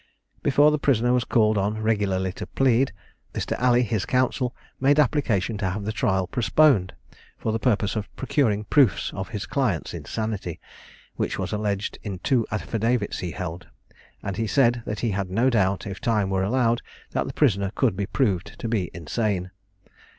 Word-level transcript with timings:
Before 0.41 0.71
the 0.71 0.79
prisoner 0.79 1.13
was 1.13 1.25
called 1.25 1.59
on 1.59 1.79
regularly 1.79 2.33
to 2.33 2.47
plead, 2.47 2.91
Mr. 3.35 3.51
Alley, 3.59 3.83
his 3.83 4.03
counsel, 4.03 4.55
made 4.79 4.97
application 4.99 5.59
to 5.59 5.69
have 5.69 5.83
the 5.85 5.91
trial 5.91 6.25
postponed, 6.25 6.93
for 7.37 7.51
the 7.51 7.59
purpose 7.59 7.95
of 7.95 8.09
procuring 8.15 8.63
proofs 8.63 9.13
of 9.13 9.29
his 9.29 9.45
client's 9.45 9.93
insanity, 9.93 10.59
which 11.17 11.37
was 11.37 11.53
alleged 11.53 11.99
in 12.01 12.17
two 12.17 12.47
affidavits 12.49 13.19
he 13.19 13.29
held; 13.29 13.67
and 14.23 14.37
he 14.37 14.47
said 14.47 14.81
that 14.87 15.01
he 15.01 15.11
had 15.11 15.29
no 15.29 15.51
doubt, 15.51 15.85
if 15.85 16.01
time 16.01 16.31
were 16.31 16.41
allowed, 16.41 16.81
that 17.11 17.27
the 17.27 17.33
prisoner 17.33 17.71
could 17.75 17.95
be 17.95 18.07
proved 18.07 18.57
to 18.59 18.67
be 18.67 18.89
insane. 18.95 19.51